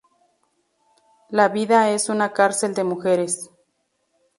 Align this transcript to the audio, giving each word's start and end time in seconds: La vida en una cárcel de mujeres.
La 1.29 1.47
vida 1.47 1.91
en 1.91 1.99
una 2.09 2.33
cárcel 2.33 2.73
de 2.73 2.83
mujeres. 2.83 3.51